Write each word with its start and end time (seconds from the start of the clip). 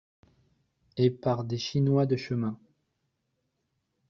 Et 0.97 1.11
par 1.11 1.43
des 1.43 1.59
chinois 1.59 2.07
de 2.07 2.15
chemins. 2.15 2.57